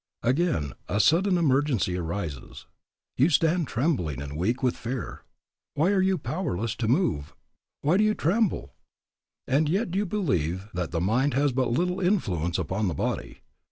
Again, 0.23 0.73
a 0.89 0.99
sudden 0.99 1.37
emergency 1.37 1.95
arises. 1.95 2.65
You 3.17 3.29
stand 3.29 3.67
trembling 3.67 4.19
and 4.19 4.35
weak 4.35 4.63
with 4.63 4.75
fear. 4.75 5.21
Why 5.75 5.91
are 5.91 6.01
you 6.01 6.17
powerless 6.17 6.75
to 6.77 6.87
move? 6.87 7.35
Why 7.83 7.97
do 7.97 8.03
you 8.03 8.15
tremble? 8.15 8.73
And 9.47 9.69
yet 9.69 9.93
you 9.93 10.07
believe 10.07 10.67
that 10.73 10.89
the 10.89 11.01
mind 11.01 11.35
has 11.35 11.51
but 11.51 11.69
little 11.69 11.99
influence 11.99 12.57
upon 12.57 12.87
the 12.87 12.95
body. 12.95 13.41